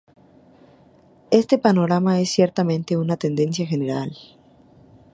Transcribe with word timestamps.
Este 1.29 1.59
panorama 1.59 2.19
es, 2.21 2.31
ciertamente, 2.31 2.97
una 2.97 3.17
tendencia 3.17 3.67
general. 3.67 4.17